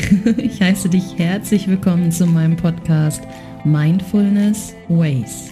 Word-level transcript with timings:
ich 0.36 0.60
heiße 0.60 0.88
dich 0.88 1.18
herzlich 1.18 1.68
willkommen 1.68 2.10
zu 2.12 2.26
meinem 2.26 2.56
Podcast 2.56 3.22
Mindfulness 3.64 4.74
Ways. 4.88 5.50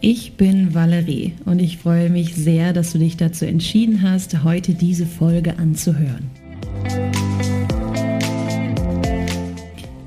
Ich 0.00 0.36
bin 0.36 0.74
Valerie 0.74 1.34
und 1.46 1.58
ich 1.58 1.78
freue 1.78 2.10
mich 2.10 2.34
sehr, 2.34 2.72
dass 2.72 2.92
du 2.92 2.98
dich 2.98 3.16
dazu 3.16 3.46
entschieden 3.46 4.02
hast, 4.02 4.44
heute 4.44 4.74
diese 4.74 5.06
Folge 5.06 5.58
anzuhören. 5.58 6.30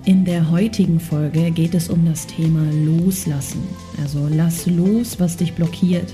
In 0.06 0.24
der 0.24 0.52
heutigen 0.52 1.00
Folge 1.00 1.52
geht 1.52 1.74
es 1.74 1.90
um 1.90 2.06
das 2.06 2.28
Thema 2.28 2.64
Loslassen. 2.86 3.64
Also 4.02 4.28
lass 4.30 4.66
los, 4.68 5.20
was 5.20 5.36
dich 5.36 5.54
blockiert. 5.54 6.14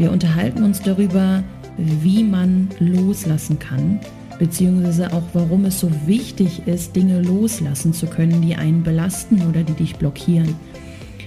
Wir 0.00 0.10
unterhalten 0.12 0.62
uns 0.62 0.80
darüber, 0.80 1.44
wie 1.76 2.24
man 2.24 2.70
loslassen 2.78 3.58
kann, 3.58 4.00
beziehungsweise 4.38 5.12
auch 5.12 5.24
warum 5.34 5.66
es 5.66 5.78
so 5.78 5.90
wichtig 6.06 6.62
ist, 6.64 6.96
Dinge 6.96 7.20
loslassen 7.20 7.92
zu 7.92 8.06
können, 8.06 8.40
die 8.40 8.56
einen 8.56 8.82
belasten 8.82 9.46
oder 9.46 9.62
die 9.62 9.74
dich 9.74 9.96
blockieren. 9.96 10.54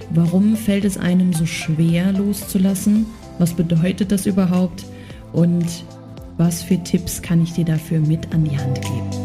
Warum 0.09 0.55
fällt 0.55 0.85
es 0.85 0.97
einem 0.97 1.33
so 1.33 1.45
schwer 1.45 2.13
loszulassen? 2.13 3.05
Was 3.37 3.53
bedeutet 3.53 4.11
das 4.11 4.25
überhaupt? 4.25 4.85
Und 5.33 5.85
was 6.37 6.63
für 6.63 6.83
Tipps 6.83 7.21
kann 7.21 7.43
ich 7.43 7.53
dir 7.53 7.65
dafür 7.65 7.99
mit 7.99 8.33
an 8.33 8.43
die 8.43 8.57
Hand 8.57 8.81
geben? 8.81 9.22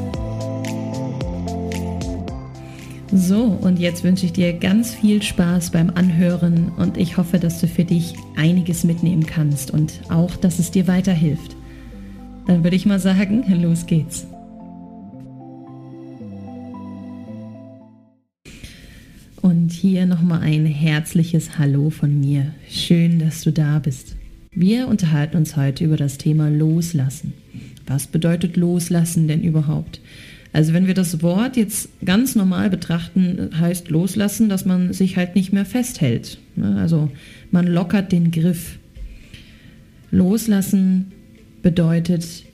So, 3.10 3.44
und 3.44 3.78
jetzt 3.78 4.04
wünsche 4.04 4.26
ich 4.26 4.34
dir 4.34 4.52
ganz 4.52 4.94
viel 4.94 5.22
Spaß 5.22 5.70
beim 5.70 5.88
Anhören 5.94 6.72
und 6.76 6.98
ich 6.98 7.16
hoffe, 7.16 7.38
dass 7.38 7.58
du 7.58 7.66
für 7.66 7.84
dich 7.84 8.14
einiges 8.36 8.84
mitnehmen 8.84 9.24
kannst 9.24 9.70
und 9.70 10.00
auch, 10.10 10.36
dass 10.36 10.58
es 10.58 10.70
dir 10.70 10.86
weiterhilft. 10.86 11.56
Dann 12.46 12.64
würde 12.64 12.76
ich 12.76 12.84
mal 12.84 13.00
sagen, 13.00 13.44
los 13.62 13.86
geht's. 13.86 14.26
Und 19.40 19.72
hier 19.72 20.04
nochmal 20.04 20.42
ein 20.42 20.66
herzliches 20.66 21.58
Hallo 21.58 21.88
von 21.88 22.20
mir. 22.20 22.52
Schön, 22.68 23.18
dass 23.18 23.40
du 23.40 23.52
da 23.52 23.78
bist. 23.78 24.16
Wir 24.50 24.86
unterhalten 24.86 25.38
uns 25.38 25.56
heute 25.56 25.84
über 25.84 25.96
das 25.96 26.18
Thema 26.18 26.50
Loslassen. 26.50 27.32
Was 27.86 28.06
bedeutet 28.06 28.58
Loslassen 28.58 29.28
denn 29.28 29.42
überhaupt? 29.42 30.00
Also 30.52 30.72
wenn 30.72 30.86
wir 30.86 30.94
das 30.94 31.22
Wort 31.22 31.56
jetzt 31.56 31.88
ganz 32.04 32.34
normal 32.34 32.70
betrachten, 32.70 33.50
heißt 33.58 33.90
Loslassen, 33.90 34.48
dass 34.48 34.64
man 34.64 34.92
sich 34.92 35.16
halt 35.16 35.34
nicht 35.34 35.52
mehr 35.52 35.66
festhält. 35.66 36.38
Also 36.76 37.10
man 37.50 37.66
lockert 37.66 38.12
den 38.12 38.30
Griff. 38.30 38.78
Loslassen 40.10 41.12
bedeutet 41.62 42.44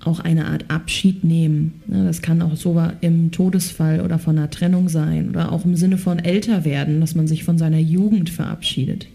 auch 0.00 0.20
eine 0.20 0.46
Art 0.46 0.66
Abschied 0.68 1.24
nehmen. 1.24 1.82
Das 1.86 2.22
kann 2.22 2.42
auch 2.42 2.56
so 2.56 2.80
im 3.00 3.30
Todesfall 3.30 4.00
oder 4.00 4.18
von 4.18 4.38
einer 4.38 4.50
Trennung 4.50 4.88
sein 4.88 5.30
oder 5.30 5.52
auch 5.52 5.64
im 5.64 5.76
Sinne 5.76 5.98
von 5.98 6.18
älter 6.18 6.64
werden, 6.64 7.00
dass 7.00 7.14
man 7.14 7.26
sich 7.26 7.44
von 7.44 7.58
seiner 7.58 7.78
Jugend 7.78 8.30
verabschiedet. 8.30 9.06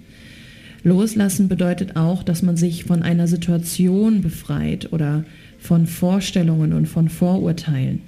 Loslassen 0.83 1.47
bedeutet 1.47 1.95
auch, 1.95 2.23
dass 2.23 2.41
man 2.41 2.57
sich 2.57 2.85
von 2.85 3.03
einer 3.03 3.27
Situation 3.27 4.21
befreit 4.21 4.93
oder 4.93 5.25
von 5.59 5.87
Vorstellungen 5.87 6.73
und 6.73 6.87
von 6.87 7.09
Vorurteilen. 7.09 8.01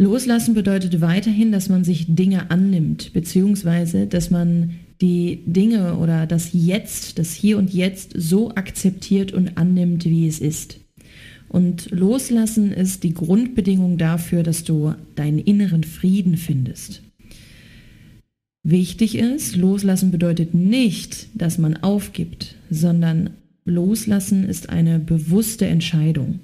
Loslassen 0.00 0.54
bedeutet 0.54 1.02
weiterhin, 1.02 1.52
dass 1.52 1.68
man 1.68 1.84
sich 1.84 2.06
Dinge 2.08 2.50
annimmt, 2.50 3.12
beziehungsweise 3.12 4.06
dass 4.06 4.30
man 4.30 4.76
die 5.02 5.42
Dinge 5.44 5.96
oder 5.98 6.26
das 6.26 6.54
Jetzt, 6.54 7.18
das 7.18 7.34
Hier 7.34 7.58
und 7.58 7.74
Jetzt 7.74 8.12
so 8.16 8.48
akzeptiert 8.54 9.34
und 9.34 9.58
annimmt, 9.58 10.06
wie 10.06 10.26
es 10.26 10.40
ist. 10.40 10.80
Und 11.50 11.90
loslassen 11.90 12.72
ist 12.72 13.02
die 13.02 13.12
Grundbedingung 13.12 13.98
dafür, 13.98 14.42
dass 14.42 14.64
du 14.64 14.94
deinen 15.16 15.38
inneren 15.38 15.84
Frieden 15.84 16.38
findest. 16.38 17.02
Wichtig 18.62 19.18
ist, 19.18 19.54
loslassen 19.54 20.10
bedeutet 20.10 20.54
nicht, 20.54 21.26
dass 21.34 21.58
man 21.58 21.76
aufgibt, 21.76 22.54
sondern 22.70 23.30
loslassen 23.66 24.48
ist 24.48 24.70
eine 24.70 24.98
bewusste 24.98 25.66
Entscheidung. 25.66 26.40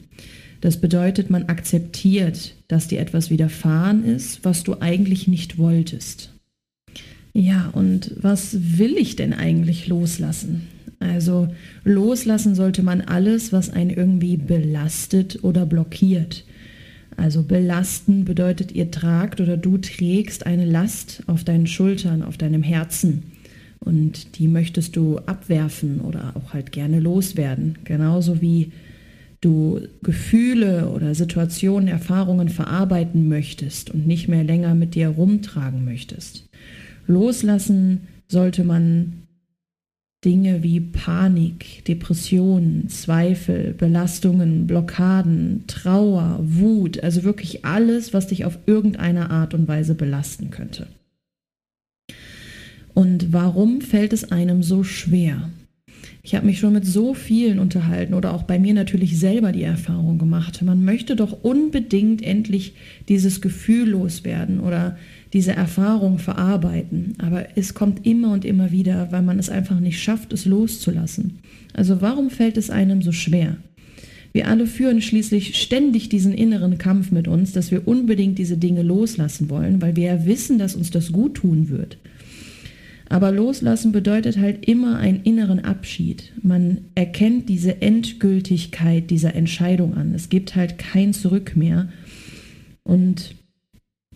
Das 0.66 0.78
bedeutet, 0.78 1.30
man 1.30 1.44
akzeptiert, 1.44 2.56
dass 2.66 2.88
dir 2.88 2.98
etwas 2.98 3.30
widerfahren 3.30 4.04
ist, 4.04 4.44
was 4.44 4.64
du 4.64 4.80
eigentlich 4.80 5.28
nicht 5.28 5.58
wolltest. 5.58 6.32
Ja, 7.32 7.70
und 7.72 8.10
was 8.20 8.76
will 8.76 8.96
ich 8.96 9.14
denn 9.14 9.32
eigentlich 9.32 9.86
loslassen? 9.86 10.62
Also 10.98 11.46
loslassen 11.84 12.56
sollte 12.56 12.82
man 12.82 13.00
alles, 13.00 13.52
was 13.52 13.70
einen 13.70 13.90
irgendwie 13.90 14.36
belastet 14.36 15.44
oder 15.44 15.66
blockiert. 15.66 16.44
Also 17.16 17.44
belasten 17.44 18.24
bedeutet, 18.24 18.72
ihr 18.72 18.90
tragt 18.90 19.40
oder 19.40 19.56
du 19.56 19.78
trägst 19.78 20.46
eine 20.46 20.66
Last 20.66 21.22
auf 21.28 21.44
deinen 21.44 21.68
Schultern, 21.68 22.24
auf 22.24 22.38
deinem 22.38 22.64
Herzen. 22.64 23.22
Und 23.78 24.36
die 24.36 24.48
möchtest 24.48 24.96
du 24.96 25.18
abwerfen 25.18 26.00
oder 26.00 26.32
auch 26.34 26.54
halt 26.54 26.72
gerne 26.72 26.98
loswerden. 26.98 27.78
Genauso 27.84 28.42
wie 28.42 28.72
du 29.46 29.80
Gefühle 30.02 30.88
oder 30.88 31.14
Situationen, 31.14 31.88
Erfahrungen 31.88 32.48
verarbeiten 32.48 33.28
möchtest 33.28 33.90
und 33.90 34.06
nicht 34.06 34.28
mehr 34.28 34.44
länger 34.44 34.74
mit 34.74 34.94
dir 34.94 35.08
rumtragen 35.08 35.84
möchtest. 35.84 36.48
Loslassen 37.06 38.08
sollte 38.26 38.64
man 38.64 39.22
Dinge 40.24 40.64
wie 40.64 40.80
Panik, 40.80 41.84
Depressionen, 41.84 42.88
Zweifel, 42.88 43.74
Belastungen, 43.74 44.66
Blockaden, 44.66 45.64
Trauer, 45.68 46.40
Wut, 46.42 47.02
also 47.04 47.22
wirklich 47.22 47.64
alles, 47.64 48.12
was 48.12 48.26
dich 48.26 48.44
auf 48.44 48.58
irgendeine 48.66 49.30
Art 49.30 49.54
und 49.54 49.68
Weise 49.68 49.94
belasten 49.94 50.50
könnte. 50.50 50.88
Und 52.94 53.32
warum 53.32 53.82
fällt 53.82 54.12
es 54.12 54.32
einem 54.32 54.64
so 54.64 54.82
schwer? 54.82 55.50
Ich 56.26 56.34
habe 56.34 56.44
mich 56.44 56.58
schon 56.58 56.72
mit 56.72 56.84
so 56.84 57.14
vielen 57.14 57.60
unterhalten 57.60 58.12
oder 58.12 58.34
auch 58.34 58.42
bei 58.42 58.58
mir 58.58 58.74
natürlich 58.74 59.16
selber 59.16 59.52
die 59.52 59.62
Erfahrung 59.62 60.18
gemacht. 60.18 60.60
Man 60.60 60.84
möchte 60.84 61.14
doch 61.14 61.44
unbedingt 61.44 62.20
endlich 62.20 62.74
dieses 63.08 63.40
Gefühl 63.40 63.90
loswerden 63.90 64.58
oder 64.58 64.98
diese 65.32 65.52
Erfahrung 65.52 66.18
verarbeiten. 66.18 67.14
Aber 67.18 67.46
es 67.54 67.74
kommt 67.74 68.04
immer 68.04 68.32
und 68.32 68.44
immer 68.44 68.72
wieder, 68.72 69.12
weil 69.12 69.22
man 69.22 69.38
es 69.38 69.48
einfach 69.48 69.78
nicht 69.78 70.02
schafft, 70.02 70.32
es 70.32 70.46
loszulassen. 70.46 71.38
Also 71.74 72.00
warum 72.00 72.28
fällt 72.30 72.56
es 72.56 72.70
einem 72.70 73.02
so 73.02 73.12
schwer? 73.12 73.58
Wir 74.32 74.48
alle 74.48 74.66
führen 74.66 75.02
schließlich 75.02 75.54
ständig 75.54 76.08
diesen 76.08 76.34
inneren 76.34 76.76
Kampf 76.76 77.12
mit 77.12 77.28
uns, 77.28 77.52
dass 77.52 77.70
wir 77.70 77.86
unbedingt 77.86 78.36
diese 78.36 78.56
Dinge 78.56 78.82
loslassen 78.82 79.48
wollen, 79.48 79.80
weil 79.80 79.94
wir 79.94 80.06
ja 80.06 80.26
wissen, 80.26 80.58
dass 80.58 80.74
uns 80.74 80.90
das 80.90 81.12
gut 81.12 81.34
tun 81.34 81.68
wird. 81.68 81.98
Aber 83.08 83.30
loslassen 83.30 83.92
bedeutet 83.92 84.38
halt 84.38 84.66
immer 84.66 84.98
einen 84.98 85.22
inneren 85.22 85.64
Abschied. 85.64 86.32
Man 86.42 86.86
erkennt 86.94 87.48
diese 87.48 87.80
Endgültigkeit 87.80 89.10
dieser 89.10 89.34
Entscheidung 89.34 89.94
an. 89.94 90.12
Es 90.14 90.28
gibt 90.28 90.56
halt 90.56 90.78
kein 90.78 91.12
Zurück 91.12 91.56
mehr. 91.56 91.88
Und 92.82 93.36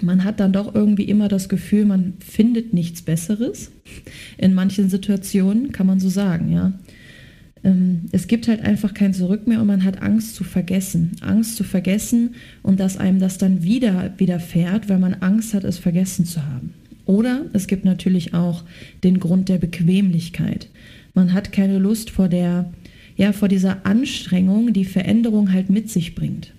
man 0.02 0.24
hat 0.24 0.40
dann 0.40 0.52
doch 0.52 0.74
irgendwie 0.74 1.04
immer 1.04 1.28
das 1.28 1.48
Gefühl, 1.48 1.84
man 1.84 2.14
findet 2.18 2.72
nichts 2.72 3.02
Besseres. 3.02 3.70
In 4.38 4.54
manchen 4.54 4.88
Situationen 4.88 5.72
kann 5.72 5.86
man 5.86 6.00
so 6.00 6.08
sagen, 6.08 6.50
ja. 6.50 6.72
Ähm, 7.62 8.06
es 8.10 8.26
gibt 8.26 8.48
halt 8.48 8.62
einfach 8.62 8.94
kein 8.94 9.12
Zurück 9.12 9.46
mehr 9.46 9.60
und 9.60 9.66
man 9.66 9.84
hat 9.84 10.02
Angst 10.02 10.34
zu 10.34 10.44
vergessen. 10.44 11.12
Angst 11.20 11.56
zu 11.56 11.64
vergessen 11.64 12.34
und 12.62 12.80
dass 12.80 12.96
einem 12.96 13.20
das 13.20 13.38
dann 13.38 13.62
wieder 13.62 14.14
widerfährt, 14.16 14.88
weil 14.88 14.98
man 14.98 15.14
Angst 15.14 15.54
hat, 15.54 15.64
es 15.64 15.78
vergessen 15.78 16.24
zu 16.24 16.44
haben. 16.46 16.74
Oder 17.06 17.46
es 17.52 17.66
gibt 17.66 17.84
natürlich 17.84 18.34
auch 18.34 18.62
den 19.02 19.20
Grund 19.20 19.48
der 19.48 19.58
Bequemlichkeit. 19.58 20.68
Man 21.14 21.32
hat 21.32 21.52
keine 21.52 21.78
Lust 21.78 22.10
vor 22.10 22.28
der, 22.28 22.72
ja, 23.16 23.32
vor 23.32 23.48
dieser 23.48 23.84
Anstrengung, 23.84 24.72
die 24.72 24.84
Veränderung 24.84 25.52
halt 25.52 25.70
mit 25.70 25.90
sich 25.90 26.14
bringt. 26.14 26.52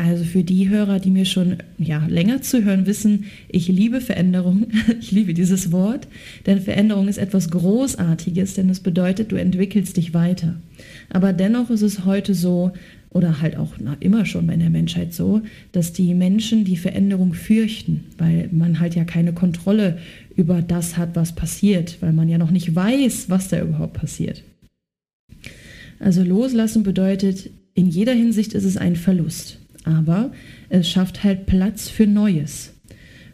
Also 0.00 0.22
für 0.22 0.44
die 0.44 0.68
Hörer, 0.68 1.00
die 1.00 1.10
mir 1.10 1.24
schon 1.24 1.56
ja, 1.76 2.06
länger 2.06 2.40
zuhören, 2.40 2.86
wissen, 2.86 3.24
ich 3.48 3.66
liebe 3.66 4.00
Veränderung. 4.00 4.68
Ich 5.00 5.10
liebe 5.10 5.34
dieses 5.34 5.72
Wort, 5.72 6.06
denn 6.46 6.60
Veränderung 6.60 7.08
ist 7.08 7.18
etwas 7.18 7.50
Großartiges, 7.50 8.54
denn 8.54 8.68
es 8.68 8.80
bedeutet, 8.80 9.32
du 9.32 9.36
entwickelst 9.36 9.96
dich 9.96 10.14
weiter. 10.14 10.54
Aber 11.10 11.32
dennoch 11.32 11.70
ist 11.70 11.82
es 11.82 12.04
heute 12.04 12.34
so, 12.34 12.72
oder 13.10 13.40
halt 13.40 13.56
auch 13.56 13.72
na, 13.80 13.96
immer 14.00 14.24
schon 14.24 14.46
bei 14.46 14.56
der 14.56 14.70
Menschheit 14.70 15.14
so, 15.14 15.42
dass 15.72 15.92
die 15.92 16.14
Menschen 16.14 16.64
die 16.64 16.76
Veränderung 16.76 17.32
fürchten, 17.32 18.04
weil 18.18 18.48
man 18.52 18.78
halt 18.78 18.94
ja 18.94 19.04
keine 19.04 19.32
Kontrolle 19.32 19.98
über 20.36 20.62
das 20.62 20.96
hat, 20.96 21.16
was 21.16 21.34
passiert, 21.34 21.96
weil 22.00 22.12
man 22.12 22.28
ja 22.28 22.38
noch 22.38 22.50
nicht 22.50 22.74
weiß, 22.74 23.30
was 23.30 23.48
da 23.48 23.60
überhaupt 23.60 23.94
passiert. 23.94 24.44
Also 25.98 26.22
loslassen 26.22 26.84
bedeutet, 26.84 27.50
in 27.74 27.88
jeder 27.88 28.12
Hinsicht 28.12 28.52
ist 28.52 28.64
es 28.64 28.76
ein 28.76 28.94
Verlust, 28.96 29.58
aber 29.84 30.32
es 30.68 30.88
schafft 30.88 31.24
halt 31.24 31.46
Platz 31.46 31.88
für 31.88 32.06
Neues. 32.06 32.74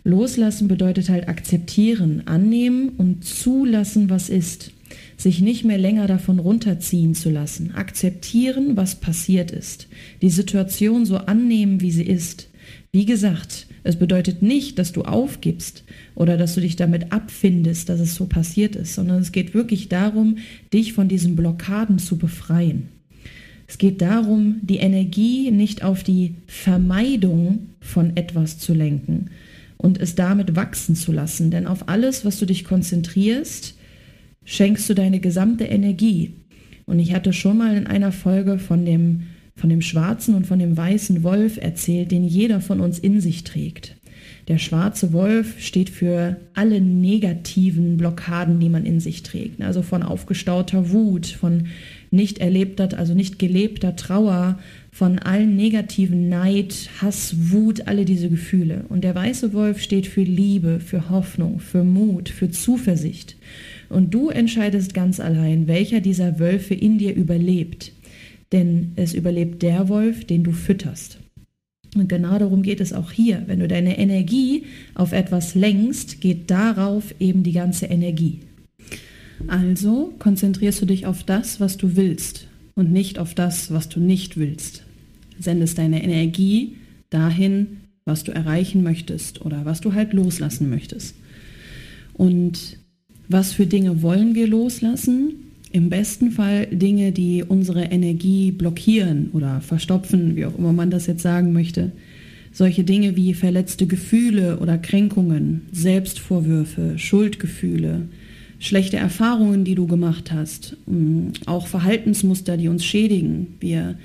Loslassen 0.04 0.68
bedeutet 0.68 1.08
halt 1.08 1.28
akzeptieren, 1.28 2.22
annehmen 2.26 2.90
und 2.90 3.24
zulassen, 3.24 4.10
was 4.10 4.28
ist. 4.28 4.72
sich 5.16 5.40
nicht 5.40 5.64
mehr 5.64 5.78
länger 5.78 6.06
davon 6.06 6.38
runterziehen 6.38 7.14
zu 7.14 7.30
lassen, 7.30 7.72
akzeptieren, 7.74 8.76
was 8.76 8.96
passiert 8.96 9.50
ist, 9.50 9.88
die 10.22 10.30
Situation 10.30 11.06
so 11.06 11.16
annehmen, 11.16 11.80
wie 11.80 11.90
sie 11.90 12.04
ist. 12.04 12.48
Wie 12.92 13.06
gesagt, 13.06 13.66
es 13.82 13.96
bedeutet 13.96 14.42
nicht, 14.42 14.78
dass 14.78 14.92
du 14.92 15.02
aufgibst 15.02 15.84
oder 16.14 16.36
dass 16.36 16.54
du 16.54 16.60
dich 16.60 16.76
damit 16.76 17.12
abfindest, 17.12 17.88
dass 17.88 18.00
es 18.00 18.14
so 18.14 18.26
passiert 18.26 18.76
ist, 18.76 18.94
sondern 18.94 19.20
es 19.20 19.32
geht 19.32 19.54
wirklich 19.54 19.88
darum, 19.88 20.38
dich 20.72 20.92
von 20.92 21.08
diesen 21.08 21.36
Blockaden 21.36 21.98
zu 21.98 22.16
befreien. 22.16 22.88
Es 23.74 23.78
geht 23.78 24.02
darum, 24.02 24.60
die 24.62 24.76
Energie 24.76 25.50
nicht 25.50 25.82
auf 25.82 26.04
die 26.04 26.36
Vermeidung 26.46 27.70
von 27.80 28.16
etwas 28.16 28.56
zu 28.56 28.72
lenken 28.72 29.30
und 29.78 30.00
es 30.00 30.14
damit 30.14 30.54
wachsen 30.54 30.94
zu 30.94 31.10
lassen. 31.10 31.50
Denn 31.50 31.66
auf 31.66 31.88
alles, 31.88 32.24
was 32.24 32.38
du 32.38 32.46
dich 32.46 32.62
konzentrierst, 32.62 33.74
schenkst 34.44 34.88
du 34.88 34.94
deine 34.94 35.18
gesamte 35.18 35.64
Energie. 35.64 36.34
Und 36.86 37.00
ich 37.00 37.14
hatte 37.14 37.32
schon 37.32 37.58
mal 37.58 37.76
in 37.76 37.88
einer 37.88 38.12
Folge 38.12 38.60
von 38.60 38.86
dem, 38.86 39.24
von 39.56 39.70
dem 39.70 39.82
schwarzen 39.82 40.36
und 40.36 40.46
von 40.46 40.60
dem 40.60 40.76
weißen 40.76 41.24
Wolf 41.24 41.56
erzählt, 41.56 42.12
den 42.12 42.22
jeder 42.22 42.60
von 42.60 42.78
uns 42.78 43.00
in 43.00 43.20
sich 43.20 43.42
trägt. 43.42 43.96
Der 44.46 44.58
schwarze 44.58 45.12
Wolf 45.12 45.58
steht 45.58 45.90
für 45.90 46.36
alle 46.54 46.80
negativen 46.80 47.96
Blockaden, 47.96 48.60
die 48.60 48.68
man 48.68 48.84
in 48.84 49.00
sich 49.00 49.24
trägt. 49.24 49.60
Also 49.62 49.82
von 49.82 50.04
aufgestauter 50.04 50.92
Wut, 50.92 51.26
von 51.26 51.66
nicht 52.14 52.38
erlebter, 52.38 52.88
also 52.96 53.14
nicht 53.14 53.38
gelebter 53.38 53.96
Trauer, 53.96 54.58
von 54.90 55.18
allen 55.18 55.56
negativen 55.56 56.28
Neid, 56.28 56.88
Hass, 57.00 57.50
Wut, 57.50 57.88
alle 57.88 58.04
diese 58.04 58.28
Gefühle. 58.28 58.84
Und 58.88 59.02
der 59.02 59.14
weiße 59.14 59.52
Wolf 59.52 59.80
steht 59.80 60.06
für 60.06 60.22
Liebe, 60.22 60.78
für 60.78 61.10
Hoffnung, 61.10 61.58
für 61.58 61.82
Mut, 61.82 62.28
für 62.28 62.50
Zuversicht. 62.50 63.36
Und 63.88 64.14
du 64.14 64.28
entscheidest 64.28 64.94
ganz 64.94 65.18
allein, 65.18 65.66
welcher 65.66 66.00
dieser 66.00 66.38
Wölfe 66.38 66.74
in 66.74 66.98
dir 66.98 67.14
überlebt. 67.14 67.92
Denn 68.52 68.92
es 68.94 69.14
überlebt 69.14 69.62
der 69.62 69.88
Wolf, 69.88 70.24
den 70.24 70.44
du 70.44 70.52
fütterst. 70.52 71.18
Und 71.96 72.08
genau 72.08 72.38
darum 72.38 72.62
geht 72.62 72.80
es 72.80 72.92
auch 72.92 73.12
hier. 73.12 73.42
Wenn 73.46 73.60
du 73.60 73.68
deine 73.68 73.98
Energie 73.98 74.64
auf 74.94 75.12
etwas 75.12 75.54
lenkst, 75.54 76.20
geht 76.20 76.50
darauf 76.50 77.14
eben 77.20 77.42
die 77.42 77.52
ganze 77.52 77.86
Energie. 77.86 78.40
Also 79.46 80.14
konzentrierst 80.18 80.80
du 80.80 80.86
dich 80.86 81.06
auf 81.06 81.24
das, 81.24 81.60
was 81.60 81.76
du 81.76 81.96
willst 81.96 82.46
und 82.74 82.92
nicht 82.92 83.18
auf 83.18 83.34
das, 83.34 83.72
was 83.72 83.88
du 83.88 84.00
nicht 84.00 84.36
willst. 84.36 84.82
Sendest 85.38 85.78
deine 85.78 86.02
Energie 86.02 86.76
dahin, 87.10 87.78
was 88.04 88.24
du 88.24 88.32
erreichen 88.32 88.82
möchtest 88.82 89.44
oder 89.44 89.64
was 89.64 89.80
du 89.80 89.94
halt 89.94 90.12
loslassen 90.12 90.70
möchtest. 90.70 91.14
Und 92.12 92.78
was 93.28 93.52
für 93.52 93.66
Dinge 93.66 94.02
wollen 94.02 94.34
wir 94.34 94.46
loslassen? 94.46 95.34
Im 95.72 95.88
besten 95.88 96.30
Fall 96.30 96.66
Dinge, 96.66 97.10
die 97.10 97.42
unsere 97.42 97.84
Energie 97.84 98.52
blockieren 98.52 99.30
oder 99.32 99.60
verstopfen, 99.60 100.36
wie 100.36 100.46
auch 100.46 100.56
immer 100.56 100.72
man 100.72 100.90
das 100.90 101.06
jetzt 101.06 101.22
sagen 101.22 101.52
möchte. 101.52 101.92
Solche 102.52 102.84
Dinge 102.84 103.16
wie 103.16 103.34
verletzte 103.34 103.86
Gefühle 103.88 104.58
oder 104.60 104.78
Kränkungen, 104.78 105.62
Selbstvorwürfe, 105.72 106.96
Schuldgefühle, 106.96 108.02
schlechte 108.58 108.96
Erfahrungen, 108.96 109.64
die 109.64 109.74
du 109.74 109.86
gemacht 109.86 110.32
hast, 110.32 110.76
mm, 110.86 111.28
auch 111.46 111.66
Verhaltensmuster, 111.66 112.56
die 112.56 112.68
uns 112.68 112.84
schädigen. 112.84 113.54
Wir 113.60 113.96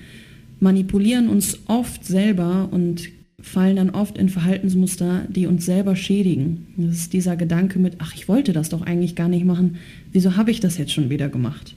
manipulieren 0.59 1.29
uns 1.29 1.59
oft 1.67 2.05
selber 2.05 2.69
und 2.71 3.09
fallen 3.41 3.77
dann 3.77 3.89
oft 3.91 4.17
in 4.17 4.29
Verhaltensmuster, 4.29 5.25
die 5.29 5.47
uns 5.47 5.65
selber 5.65 5.95
schädigen. 5.95 6.67
Das 6.77 6.95
ist 6.95 7.13
dieser 7.13 7.35
Gedanke 7.35 7.79
mit, 7.79 7.95
ach, 7.99 8.13
ich 8.15 8.27
wollte 8.27 8.53
das 8.53 8.69
doch 8.69 8.81
eigentlich 8.81 9.15
gar 9.15 9.29
nicht 9.29 9.45
machen, 9.45 9.77
wieso 10.11 10.35
habe 10.35 10.51
ich 10.51 10.59
das 10.59 10.77
jetzt 10.77 10.91
schon 10.91 11.09
wieder 11.09 11.29
gemacht? 11.29 11.75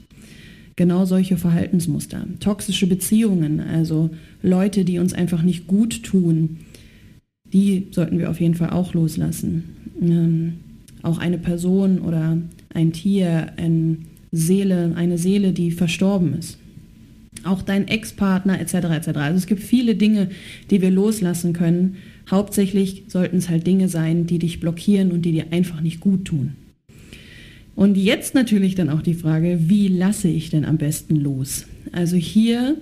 Genau 0.75 1.05
solche 1.05 1.37
Verhaltensmuster. 1.37 2.25
Toxische 2.39 2.87
Beziehungen, 2.87 3.59
also 3.59 4.09
Leute, 4.41 4.85
die 4.85 4.99
uns 4.99 5.13
einfach 5.13 5.43
nicht 5.43 5.67
gut 5.67 6.03
tun, 6.03 6.57
die 7.45 7.87
sollten 7.91 8.17
wir 8.17 8.29
auf 8.29 8.41
jeden 8.41 8.55
Fall 8.55 8.71
auch 8.71 8.93
loslassen. 8.93 9.63
Ähm, 10.01 10.53
auch 11.03 11.19
eine 11.19 11.37
Person 11.37 11.99
oder 11.99 12.37
ein 12.73 12.93
Tier, 12.93 13.53
eine 13.57 13.97
Seele, 14.31 14.93
eine 14.95 15.17
Seele, 15.17 15.53
die 15.53 15.71
verstorben 15.71 16.33
ist 16.37 16.57
auch 17.43 17.61
dein 17.61 17.87
Ex-Partner 17.87 18.59
etc. 18.59 18.73
etc. 18.73 19.07
Also 19.15 19.37
es 19.37 19.47
gibt 19.47 19.61
viele 19.61 19.95
Dinge, 19.95 20.29
die 20.69 20.81
wir 20.81 20.91
loslassen 20.91 21.53
können. 21.53 21.97
Hauptsächlich 22.29 23.03
sollten 23.07 23.37
es 23.37 23.49
halt 23.49 23.67
Dinge 23.67 23.89
sein, 23.89 24.27
die 24.27 24.39
dich 24.39 24.59
blockieren 24.59 25.11
und 25.11 25.23
die 25.23 25.33
dir 25.33 25.47
einfach 25.51 25.81
nicht 25.81 25.99
gut 25.99 26.25
tun. 26.25 26.55
Und 27.75 27.97
jetzt 27.97 28.35
natürlich 28.35 28.75
dann 28.75 28.89
auch 28.89 29.01
die 29.01 29.15
Frage, 29.15 29.59
wie 29.67 29.87
lasse 29.87 30.27
ich 30.27 30.51
denn 30.51 30.63
am 30.63 30.77
besten 30.77 31.15
los? 31.15 31.65
Also 31.91 32.15
hier 32.15 32.77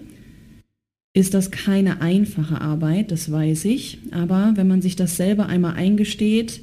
ist 1.14 1.34
das 1.34 1.50
keine 1.50 2.02
einfache 2.02 2.62
Arbeit, 2.62 3.12
das 3.12 3.32
weiß 3.32 3.66
ich, 3.66 4.00
aber 4.12 4.54
wenn 4.56 4.68
man 4.68 4.82
sich 4.82 4.96
das 4.96 5.18
selber 5.18 5.48
einmal 5.48 5.76
eingesteht, 5.76 6.62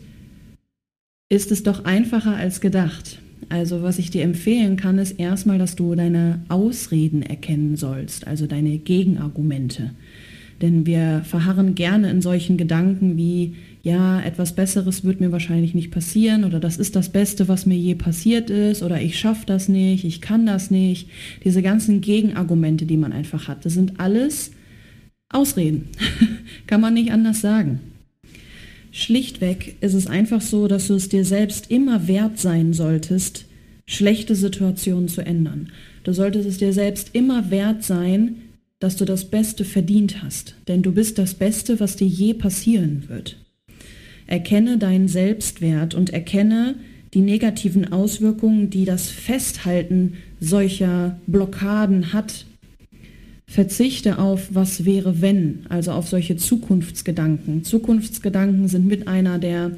ist 1.28 1.52
es 1.52 1.62
doch 1.62 1.84
einfacher 1.84 2.36
als 2.36 2.60
gedacht. 2.60 3.18
Also 3.50 3.82
was 3.82 3.98
ich 3.98 4.10
dir 4.10 4.22
empfehlen 4.22 4.76
kann, 4.76 4.98
ist 4.98 5.18
erstmal, 5.18 5.58
dass 5.58 5.76
du 5.76 5.94
deine 5.94 6.42
Ausreden 6.48 7.22
erkennen 7.22 7.76
sollst, 7.76 8.26
also 8.26 8.46
deine 8.46 8.78
Gegenargumente. 8.78 9.92
Denn 10.60 10.86
wir 10.86 11.22
verharren 11.24 11.74
gerne 11.74 12.10
in 12.10 12.20
solchen 12.20 12.56
Gedanken 12.56 13.16
wie, 13.16 13.54
ja, 13.82 14.20
etwas 14.20 14.54
Besseres 14.54 15.04
wird 15.04 15.20
mir 15.20 15.30
wahrscheinlich 15.30 15.74
nicht 15.74 15.92
passieren 15.92 16.44
oder 16.44 16.58
das 16.58 16.78
ist 16.78 16.96
das 16.96 17.10
Beste, 17.10 17.46
was 17.46 17.64
mir 17.64 17.76
je 17.76 17.94
passiert 17.94 18.50
ist 18.50 18.82
oder 18.82 19.00
ich 19.00 19.18
schaffe 19.18 19.46
das 19.46 19.68
nicht, 19.68 20.04
ich 20.04 20.20
kann 20.20 20.46
das 20.46 20.70
nicht. 20.70 21.08
Diese 21.44 21.62
ganzen 21.62 22.00
Gegenargumente, 22.00 22.86
die 22.86 22.96
man 22.96 23.12
einfach 23.12 23.48
hat, 23.48 23.64
das 23.64 23.74
sind 23.74 24.00
alles 24.00 24.50
Ausreden. 25.28 25.88
kann 26.66 26.80
man 26.80 26.94
nicht 26.94 27.12
anders 27.12 27.40
sagen. 27.40 27.80
Schlichtweg 28.90 29.76
ist 29.80 29.94
es 29.94 30.06
einfach 30.06 30.40
so, 30.40 30.68
dass 30.68 30.88
du 30.88 30.94
es 30.94 31.08
dir 31.08 31.24
selbst 31.24 31.70
immer 31.70 32.08
wert 32.08 32.38
sein 32.38 32.72
solltest, 32.72 33.44
schlechte 33.86 34.34
Situationen 34.34 35.08
zu 35.08 35.24
ändern. 35.24 35.70
Du 36.04 36.12
solltest 36.12 36.48
es 36.48 36.58
dir 36.58 36.72
selbst 36.72 37.10
immer 37.14 37.50
wert 37.50 37.82
sein, 37.82 38.36
dass 38.80 38.96
du 38.96 39.04
das 39.04 39.24
Beste 39.24 39.64
verdient 39.64 40.22
hast, 40.22 40.54
denn 40.68 40.82
du 40.82 40.92
bist 40.92 41.18
das 41.18 41.34
Beste, 41.34 41.80
was 41.80 41.96
dir 41.96 42.06
je 42.06 42.34
passieren 42.34 43.04
wird. 43.08 43.36
Erkenne 44.26 44.78
deinen 44.78 45.08
Selbstwert 45.08 45.94
und 45.94 46.10
erkenne 46.10 46.76
die 47.14 47.22
negativen 47.22 47.90
Auswirkungen, 47.90 48.70
die 48.70 48.84
das 48.84 49.08
Festhalten 49.08 50.14
solcher 50.40 51.18
Blockaden 51.26 52.12
hat 52.12 52.44
Verzichte 53.48 54.18
auf 54.18 54.54
was 54.54 54.84
wäre 54.84 55.22
wenn, 55.22 55.60
also 55.70 55.92
auf 55.92 56.06
solche 56.06 56.36
Zukunftsgedanken. 56.36 57.64
Zukunftsgedanken 57.64 58.68
sind 58.68 58.86
mit 58.86 59.08
einer 59.08 59.38
der 59.38 59.72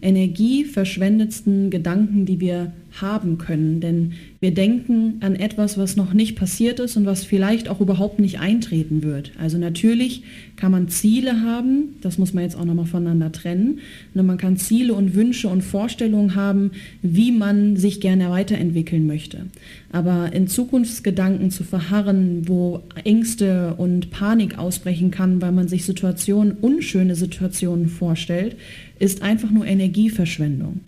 energieverschwendetsten 0.00 1.68
Gedanken, 1.68 2.24
die 2.24 2.40
wir 2.40 2.72
haben 3.00 3.38
können. 3.38 3.80
Denn 3.80 4.12
wir 4.40 4.52
denken 4.52 5.16
an 5.20 5.36
etwas, 5.36 5.78
was 5.78 5.96
noch 5.96 6.12
nicht 6.12 6.36
passiert 6.36 6.80
ist 6.80 6.96
und 6.96 7.06
was 7.06 7.24
vielleicht 7.24 7.68
auch 7.68 7.80
überhaupt 7.80 8.18
nicht 8.18 8.40
eintreten 8.40 9.02
wird. 9.02 9.32
Also 9.38 9.58
natürlich 9.58 10.22
kann 10.56 10.72
man 10.72 10.88
Ziele 10.88 11.42
haben, 11.42 11.96
das 12.00 12.18
muss 12.18 12.34
man 12.34 12.44
jetzt 12.44 12.56
auch 12.56 12.64
nochmal 12.64 12.86
voneinander 12.86 13.32
trennen. 13.32 13.78
Und 14.14 14.26
man 14.26 14.38
kann 14.38 14.56
Ziele 14.56 14.94
und 14.94 15.14
Wünsche 15.14 15.48
und 15.48 15.62
Vorstellungen 15.62 16.34
haben, 16.34 16.72
wie 17.02 17.32
man 17.32 17.76
sich 17.76 18.00
gerne 18.00 18.30
weiterentwickeln 18.30 19.06
möchte. 19.06 19.46
Aber 19.92 20.32
in 20.32 20.48
Zukunftsgedanken 20.48 21.50
zu 21.50 21.64
verharren, 21.64 22.48
wo 22.48 22.82
Ängste 23.04 23.74
und 23.76 24.10
Panik 24.10 24.58
ausbrechen 24.58 25.10
kann, 25.10 25.40
weil 25.40 25.52
man 25.52 25.68
sich 25.68 25.84
Situationen, 25.84 26.52
unschöne 26.52 27.14
Situationen 27.14 27.88
vorstellt, 27.88 28.56
ist 28.98 29.22
einfach 29.22 29.50
nur 29.50 29.66
Energieverschwendung. 29.66 30.80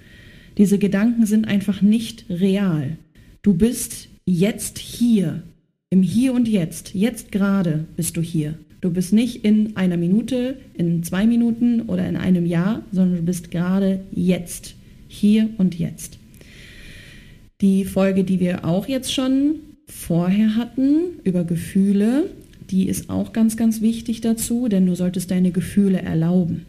Diese 0.58 0.78
Gedanken 0.78 1.26
sind 1.26 1.46
einfach 1.46 1.82
nicht 1.82 2.26
real. 2.28 2.96
Du 3.42 3.54
bist 3.54 4.08
jetzt 4.24 4.78
hier, 4.78 5.42
im 5.90 6.02
Hier 6.02 6.32
und 6.32 6.48
Jetzt, 6.48 6.94
jetzt 6.94 7.32
gerade 7.32 7.84
bist 7.96 8.16
du 8.16 8.22
hier. 8.22 8.54
Du 8.80 8.90
bist 8.90 9.12
nicht 9.12 9.44
in 9.44 9.76
einer 9.76 9.96
Minute, 9.96 10.56
in 10.74 11.02
zwei 11.04 11.26
Minuten 11.26 11.82
oder 11.82 12.08
in 12.08 12.16
einem 12.16 12.46
Jahr, 12.46 12.82
sondern 12.90 13.18
du 13.18 13.22
bist 13.22 13.50
gerade 13.50 14.00
jetzt, 14.10 14.74
hier 15.06 15.50
und 15.58 15.78
jetzt. 15.78 16.18
Die 17.60 17.84
Folge, 17.84 18.24
die 18.24 18.40
wir 18.40 18.64
auch 18.64 18.88
jetzt 18.88 19.12
schon 19.12 19.56
vorher 19.86 20.56
hatten 20.56 21.20
über 21.22 21.44
Gefühle, 21.44 22.30
die 22.70 22.88
ist 22.88 23.10
auch 23.10 23.32
ganz, 23.32 23.56
ganz 23.56 23.82
wichtig 23.82 24.20
dazu, 24.20 24.66
denn 24.66 24.86
du 24.86 24.96
solltest 24.96 25.30
deine 25.30 25.52
Gefühle 25.52 26.02
erlauben. 26.02 26.66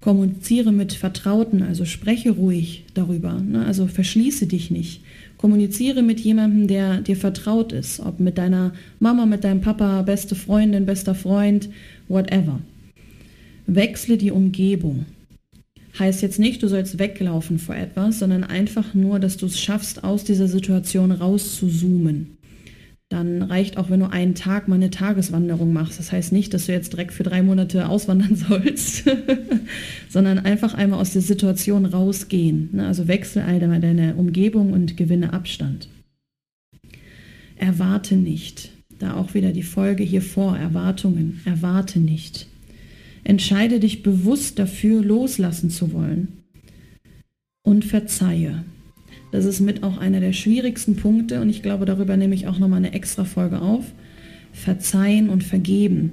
Kommuniziere 0.00 0.72
mit 0.72 0.94
Vertrauten, 0.94 1.62
also 1.62 1.84
spreche 1.84 2.30
ruhig 2.30 2.84
darüber, 2.94 3.34
ne? 3.34 3.66
also 3.66 3.86
verschließe 3.86 4.46
dich 4.46 4.70
nicht. 4.70 5.02
Kommuniziere 5.36 6.02
mit 6.02 6.20
jemandem, 6.20 6.68
der 6.68 7.02
dir 7.02 7.16
vertraut 7.16 7.72
ist, 7.72 8.00
ob 8.00 8.18
mit 8.18 8.38
deiner 8.38 8.72
Mama, 8.98 9.26
mit 9.26 9.44
deinem 9.44 9.60
Papa, 9.60 10.00
beste 10.02 10.34
Freundin, 10.34 10.86
bester 10.86 11.14
Freund, 11.14 11.68
whatever. 12.08 12.60
Wechsle 13.66 14.16
die 14.16 14.30
Umgebung. 14.30 15.04
heißt 15.98 16.22
jetzt 16.22 16.38
nicht, 16.38 16.62
du 16.62 16.68
sollst 16.68 16.98
weglaufen 16.98 17.58
vor 17.58 17.74
etwas, 17.74 18.20
sondern 18.20 18.44
einfach 18.44 18.94
nur, 18.94 19.18
dass 19.20 19.36
du 19.36 19.46
es 19.46 19.60
schaffst, 19.60 20.02
aus 20.02 20.24
dieser 20.24 20.48
Situation 20.48 21.12
rauszuzoomen. 21.12 22.38
Dann 23.10 23.42
reicht 23.42 23.76
auch, 23.76 23.90
wenn 23.90 23.98
du 23.98 24.10
einen 24.10 24.36
Tag 24.36 24.68
mal 24.68 24.76
eine 24.76 24.90
Tageswanderung 24.90 25.72
machst. 25.72 25.98
Das 25.98 26.12
heißt 26.12 26.30
nicht, 26.30 26.54
dass 26.54 26.66
du 26.66 26.72
jetzt 26.72 26.92
direkt 26.92 27.12
für 27.12 27.24
drei 27.24 27.42
Monate 27.42 27.88
auswandern 27.88 28.36
sollst, 28.48 29.04
sondern 30.08 30.38
einfach 30.38 30.74
einmal 30.74 31.00
aus 31.00 31.12
der 31.12 31.22
Situation 31.22 31.86
rausgehen. 31.86 32.68
Ne? 32.72 32.86
Also 32.86 33.08
wechsel 33.08 33.42
all 33.42 33.58
deine 33.58 34.14
Umgebung 34.14 34.72
und 34.72 34.96
gewinne 34.96 35.32
Abstand. 35.32 35.88
Erwarte 37.56 38.14
nicht. 38.14 38.70
Da 39.00 39.14
auch 39.16 39.34
wieder 39.34 39.50
die 39.50 39.64
Folge 39.64 40.04
hier 40.04 40.22
vor, 40.22 40.56
Erwartungen. 40.56 41.40
Erwarte 41.44 41.98
nicht. 41.98 42.46
Entscheide 43.24 43.80
dich 43.80 44.04
bewusst 44.04 44.60
dafür, 44.60 45.02
loslassen 45.02 45.70
zu 45.70 45.92
wollen. 45.92 46.44
Und 47.62 47.84
verzeihe. 47.84 48.64
Das 49.32 49.44
ist 49.44 49.60
mit 49.60 49.82
auch 49.82 49.98
einer 49.98 50.20
der 50.20 50.32
schwierigsten 50.32 50.96
Punkte 50.96 51.40
und 51.40 51.48
ich 51.50 51.62
glaube, 51.62 51.84
darüber 51.84 52.16
nehme 52.16 52.34
ich 52.34 52.46
auch 52.46 52.58
nochmal 52.58 52.78
eine 52.78 52.92
extra 52.92 53.24
Folge 53.24 53.60
auf. 53.62 53.84
Verzeihen 54.52 55.28
und 55.28 55.44
vergeben. 55.44 56.12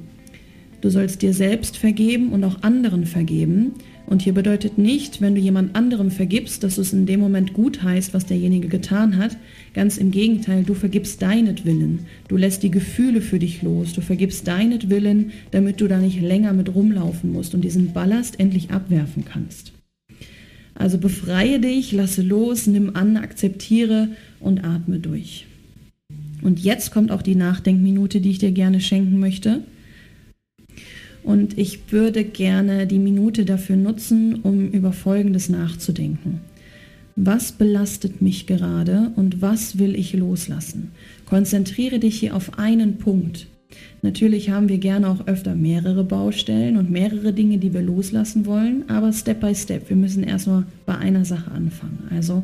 Du 0.81 0.89
sollst 0.89 1.23
dir 1.23 1.33
selbst 1.33 1.77
vergeben 1.77 2.29
und 2.29 2.43
auch 2.43 2.61
anderen 2.61 3.05
vergeben. 3.05 3.73
Und 4.05 4.21
hier 4.21 4.33
bedeutet 4.33 4.77
nicht, 4.77 5.19
wenn 5.19 5.35
du 5.35 5.41
jemand 5.41 5.75
anderem 5.75 6.11
vergibst, 6.11 6.63
dass 6.63 6.77
es 6.77 6.93
in 6.93 7.05
dem 7.05 7.19
Moment 7.19 7.53
gut 7.53 7.83
heißt, 7.83 8.13
was 8.13 8.25
derjenige 8.25 8.69
getan 8.69 9.17
hat. 9.17 9.35
Ganz 9.73 9.97
im 9.97 10.11
Gegenteil, 10.11 10.63
du 10.63 10.75
vergibst 10.75 11.21
deinetwillen. 11.21 12.05
Du 12.29 12.37
lässt 12.37 12.63
die 12.63 12.71
Gefühle 12.71 13.21
für 13.21 13.39
dich 13.39 13.63
los. 13.63 13.91
Du 13.93 14.01
vergibst 14.01 14.47
deinetwillen, 14.47 15.31
damit 15.51 15.81
du 15.81 15.87
da 15.87 15.97
nicht 15.97 16.21
länger 16.21 16.53
mit 16.53 16.73
rumlaufen 16.73 17.33
musst 17.33 17.53
und 17.53 17.61
diesen 17.61 17.91
Ballast 17.91 18.39
endlich 18.39 18.71
abwerfen 18.71 19.25
kannst. 19.25 19.73
Also 20.77 20.99
befreie 20.99 21.59
dich, 21.59 21.91
lasse 21.91 22.21
los, 22.21 22.67
nimm 22.67 22.95
an, 22.95 23.17
akzeptiere 23.17 24.09
und 24.39 24.63
atme 24.63 24.99
durch. 24.99 25.47
Und 26.41 26.59
jetzt 26.59 26.91
kommt 26.91 27.11
auch 27.11 27.23
die 27.23 27.35
Nachdenkminute, 27.35 28.21
die 28.21 28.29
ich 28.29 28.37
dir 28.37 28.51
gerne 28.51 28.79
schenken 28.79 29.19
möchte. 29.19 29.63
Und 31.23 31.57
ich 31.57 31.91
würde 31.91 32.23
gerne 32.23 32.87
die 32.87 32.99
Minute 32.99 33.43
dafür 33.43 33.75
nutzen, 33.75 34.35
um 34.43 34.69
über 34.69 34.93
Folgendes 34.93 35.49
nachzudenken. 35.49 36.41
Was 37.15 37.51
belastet 37.51 38.21
mich 38.21 38.45
gerade 38.45 39.11
und 39.15 39.41
was 39.41 39.79
will 39.79 39.95
ich 39.95 40.13
loslassen? 40.13 40.91
Konzentriere 41.25 41.97
dich 41.97 42.19
hier 42.19 42.35
auf 42.35 42.59
einen 42.59 42.99
Punkt. 42.99 43.47
Natürlich 44.01 44.49
haben 44.49 44.69
wir 44.69 44.77
gerne 44.77 45.09
auch 45.09 45.27
öfter 45.27 45.55
mehrere 45.55 46.03
Baustellen 46.03 46.77
und 46.77 46.89
mehrere 46.89 47.33
Dinge, 47.33 47.57
die 47.57 47.73
wir 47.73 47.81
loslassen 47.81 48.45
wollen, 48.45 48.89
aber 48.89 49.11
Step 49.11 49.41
by 49.41 49.53
Step. 49.53 49.89
Wir 49.89 49.97
müssen 49.97 50.23
erstmal 50.23 50.63
bei 50.85 50.95
einer 50.95 51.25
Sache 51.25 51.51
anfangen. 51.51 52.07
Also 52.11 52.43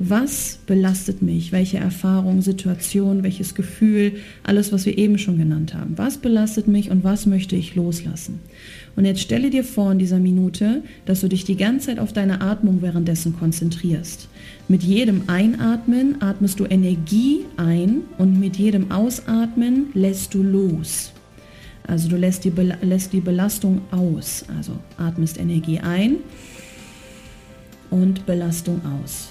was 0.00 0.60
belastet 0.66 1.22
mich? 1.22 1.50
Welche 1.50 1.78
Erfahrung, 1.78 2.40
Situation, 2.40 3.24
welches 3.24 3.56
Gefühl, 3.56 4.12
alles, 4.44 4.72
was 4.72 4.86
wir 4.86 4.96
eben 4.96 5.18
schon 5.18 5.38
genannt 5.38 5.74
haben. 5.74 5.98
Was 5.98 6.18
belastet 6.18 6.68
mich 6.68 6.90
und 6.90 7.02
was 7.02 7.26
möchte 7.26 7.56
ich 7.56 7.74
loslassen? 7.74 8.38
Und 8.94 9.06
jetzt 9.06 9.20
stelle 9.20 9.50
dir 9.50 9.64
vor 9.64 9.90
in 9.90 9.98
dieser 9.98 10.20
Minute, 10.20 10.82
dass 11.04 11.20
du 11.20 11.28
dich 11.28 11.44
die 11.44 11.56
ganze 11.56 11.88
Zeit 11.88 11.98
auf 11.98 12.12
deine 12.12 12.40
Atmung 12.40 12.80
währenddessen 12.80 13.36
konzentrierst. 13.36 14.28
Mit 14.68 14.84
jedem 14.84 15.22
Einatmen 15.26 16.22
atmest 16.22 16.60
du 16.60 16.64
Energie 16.64 17.40
ein 17.56 18.02
und 18.18 18.38
mit 18.38 18.56
jedem 18.56 18.92
Ausatmen 18.92 19.86
lässt 19.94 20.32
du 20.32 20.44
los. 20.44 21.12
Also 21.88 22.08
du 22.08 22.16
lässt 22.16 22.44
die, 22.44 22.52
lässt 22.82 23.12
die 23.12 23.20
Belastung 23.20 23.80
aus. 23.90 24.44
Also 24.56 24.72
atmest 24.96 25.40
Energie 25.40 25.80
ein 25.80 26.16
und 27.90 28.26
Belastung 28.26 28.80
aus. 29.02 29.30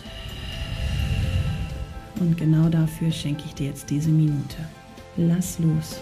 Und 2.19 2.37
genau 2.37 2.69
dafür 2.69 3.11
schenke 3.11 3.43
ich 3.45 3.53
dir 3.53 3.67
jetzt 3.67 3.89
diese 3.89 4.09
Minute. 4.09 4.57
Lass 5.17 5.59
los. 5.59 5.99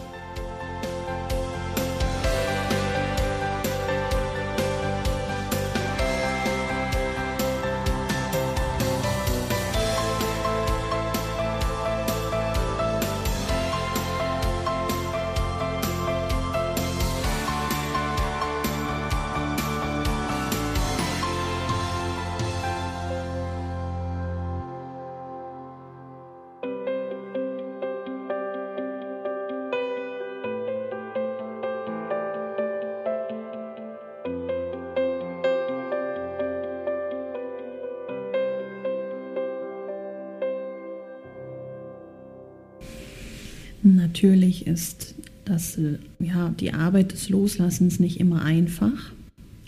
Natürlich 43.86 44.66
ist 44.66 45.14
das, 45.46 45.78
äh, 45.78 46.00
ja, 46.20 46.50
die 46.60 46.74
Arbeit 46.74 47.12
des 47.12 47.30
Loslassens 47.30 48.00
nicht 48.00 48.20
immer 48.20 48.42
einfach, 48.42 49.14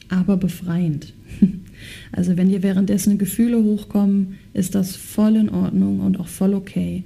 aber 0.10 0.38
befreiend. 0.38 1.14
Also 2.12 2.38
wenn 2.38 2.50
dir 2.50 2.64
währenddessen 2.64 3.20
Gefühle 3.20 3.64
hochkommen, 3.64 4.40
ist 4.54 4.74
das 4.74 4.96
voll 4.96 5.36
in 5.36 5.50
Ordnung 5.50 6.00
und 6.00 6.20
auch 6.20 6.28
voll 6.28 6.56
okay. 6.56 7.04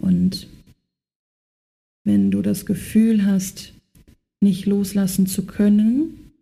Und 0.00 0.48
wenn 2.02 2.32
du 2.32 2.42
das 2.42 2.66
Gefühl 2.66 3.24
hast, 3.24 3.72
nicht 4.40 4.66
loslassen 4.66 5.28
zu 5.28 5.46
können, 5.46 6.32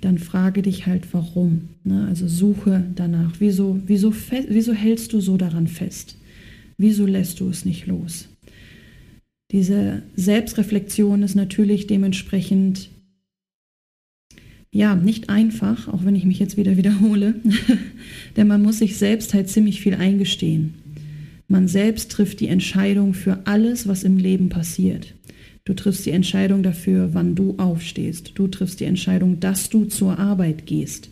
dann 0.00 0.18
frage 0.18 0.62
dich 0.62 0.86
halt 0.86 1.14
warum. 1.14 1.68
Ne? 1.84 2.04
Also 2.08 2.26
suche 2.26 2.84
danach. 2.96 3.34
Wieso, 3.38 3.80
wieso, 3.86 4.12
wieso 4.48 4.72
hältst 4.72 5.12
du 5.12 5.20
so 5.20 5.36
daran 5.36 5.68
fest? 5.68 6.16
Wieso 6.78 7.06
lässt 7.06 7.38
du 7.38 7.48
es 7.48 7.64
nicht 7.64 7.86
los? 7.86 8.31
Diese 9.52 10.02
Selbstreflexion 10.16 11.22
ist 11.22 11.34
natürlich 11.34 11.86
dementsprechend 11.86 12.88
ja, 14.74 14.94
nicht 14.94 15.28
einfach, 15.28 15.88
auch 15.88 16.06
wenn 16.06 16.16
ich 16.16 16.24
mich 16.24 16.38
jetzt 16.38 16.56
wieder 16.56 16.76
wiederhole, 16.78 17.34
denn 18.36 18.48
man 18.48 18.62
muss 18.62 18.78
sich 18.78 18.96
selbst 18.96 19.34
halt 19.34 19.48
ziemlich 19.48 19.80
viel 19.80 19.94
eingestehen. 19.94 20.74
Man 21.46 21.68
selbst 21.68 22.10
trifft 22.10 22.40
die 22.40 22.48
Entscheidung 22.48 23.12
für 23.12 23.46
alles, 23.46 23.86
was 23.86 24.04
im 24.04 24.16
Leben 24.16 24.48
passiert. 24.48 25.14
Du 25.64 25.74
triffst 25.74 26.06
die 26.06 26.10
Entscheidung 26.10 26.62
dafür, 26.62 27.10
wann 27.12 27.34
du 27.34 27.56
aufstehst. 27.58 28.32
Du 28.34 28.48
triffst 28.48 28.80
die 28.80 28.86
Entscheidung, 28.86 29.38
dass 29.38 29.68
du 29.68 29.84
zur 29.84 30.18
Arbeit 30.18 30.64
gehst. 30.64 31.10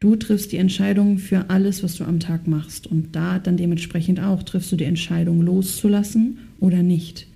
Du 0.00 0.16
triffst 0.16 0.50
die 0.50 0.56
Entscheidung 0.56 1.18
für 1.18 1.50
alles, 1.50 1.82
was 1.84 1.96
du 1.96 2.04
am 2.04 2.18
Tag 2.18 2.48
machst. 2.48 2.86
Und 2.86 3.14
da 3.14 3.38
dann 3.38 3.58
dementsprechend 3.58 4.18
auch 4.18 4.42
triffst 4.42 4.72
du 4.72 4.76
die 4.76 4.84
Entscheidung 4.84 5.42
loszulassen 5.42 6.38
oder 6.58 6.82
nicht. 6.82 7.28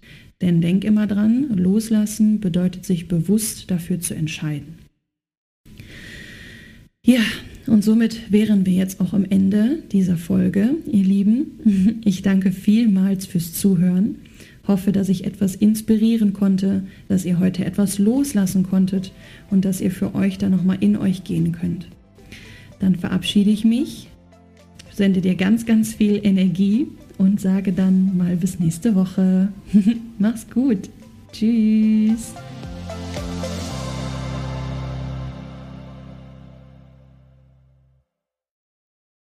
Denn 0.42 0.60
denk 0.60 0.84
immer 0.84 1.06
dran, 1.06 1.56
loslassen 1.56 2.40
bedeutet 2.40 2.84
sich 2.84 3.08
bewusst 3.08 3.70
dafür 3.70 4.00
zu 4.00 4.14
entscheiden. 4.14 4.78
Ja, 7.04 7.20
und 7.66 7.84
somit 7.84 8.32
wären 8.32 8.66
wir 8.66 8.74
jetzt 8.74 9.00
auch 9.00 9.12
am 9.12 9.24
Ende 9.24 9.78
dieser 9.92 10.16
Folge, 10.16 10.70
ihr 10.86 11.04
Lieben. 11.04 12.00
Ich 12.04 12.22
danke 12.22 12.52
vielmals 12.52 13.26
fürs 13.26 13.52
Zuhören. 13.52 14.16
Hoffe, 14.66 14.92
dass 14.92 15.08
ich 15.08 15.24
etwas 15.24 15.54
inspirieren 15.54 16.32
konnte, 16.32 16.84
dass 17.08 17.24
ihr 17.24 17.38
heute 17.38 17.64
etwas 17.64 17.98
loslassen 17.98 18.64
konntet 18.64 19.12
und 19.50 19.64
dass 19.64 19.80
ihr 19.80 19.90
für 19.90 20.14
euch 20.14 20.38
da 20.38 20.48
nochmal 20.48 20.78
in 20.80 20.96
euch 20.96 21.24
gehen 21.24 21.52
könnt. 21.52 21.88
Dann 22.80 22.96
verabschiede 22.96 23.50
ich 23.50 23.64
mich, 23.64 24.08
sende 24.92 25.20
dir 25.20 25.36
ganz, 25.36 25.66
ganz 25.66 25.94
viel 25.94 26.20
Energie 26.22 26.88
und 27.18 27.40
sage 27.40 27.72
dann 27.72 28.16
mal 28.16 28.36
bis 28.36 28.58
nächste 28.58 28.94
Woche. 28.94 29.48
Mach's 30.18 30.46
gut. 30.50 30.88
Tschüss. 31.32 32.34